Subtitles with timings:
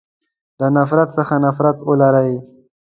[0.59, 2.31] له نفرت څخه نفرت ولری.